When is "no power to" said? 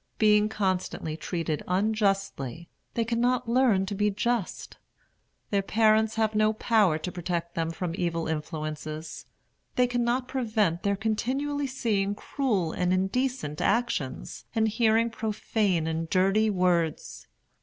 6.33-7.11